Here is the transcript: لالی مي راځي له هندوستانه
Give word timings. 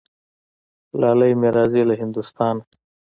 لالی 1.01 1.31
مي 1.39 1.49
راځي 1.57 1.81
له 1.89 1.93
هندوستانه 2.01 2.63